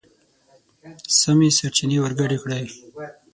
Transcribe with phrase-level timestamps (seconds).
[1.19, 2.65] سمې سرچينې ورګډې کړئ!.